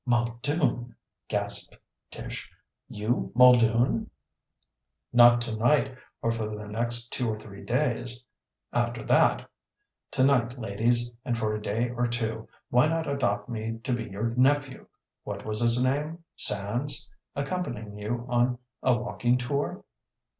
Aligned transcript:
"Muldoon!" 0.03 0.95
gasped 1.27 1.77
Tish. 2.09 2.51
"You 2.87 3.31
Muldoon!" 3.35 4.09
"Not 5.13 5.41
tonight 5.41 5.95
or 6.23 6.31
for 6.31 6.49
the 6.49 6.65
next 6.65 7.13
two 7.13 7.29
or 7.29 7.39
three 7.39 7.63
days. 7.63 8.25
After 8.73 9.03
that 9.03 9.47
Tonight, 10.09 10.57
ladies, 10.59 11.15
and 11.23 11.37
for 11.37 11.53
a 11.53 11.61
day 11.61 11.91
or 11.91 12.07
two, 12.07 12.49
why 12.71 12.87
not 12.87 13.07
adopt 13.07 13.47
me 13.47 13.77
to 13.83 13.93
be 13.93 14.05
your 14.05 14.29
nephew 14.31 14.87
what 15.23 15.45
was 15.45 15.59
his 15.59 15.83
name 15.83 16.23
Sands? 16.35 17.07
accompanying 17.35 17.95
you 17.95 18.25
on 18.27 18.57
a 18.81 18.95
walking 18.97 19.37
tour?" 19.37 19.83